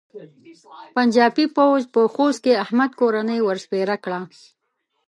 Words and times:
پنجاپي 0.95 1.45
پوځ 1.57 1.81
په 1.93 2.01
خوست 2.13 2.39
کې 2.45 2.59
احمد 2.63 2.91
کورنۍ 2.99 3.39
ور 3.43 3.57
سپېره 3.65 3.95
کړه. 4.03 4.19